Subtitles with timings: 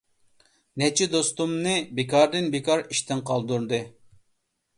[0.81, 3.83] نەچچە دوستۇمنى بىكاردىن-بىكار ئىشتىن قالدۇردى.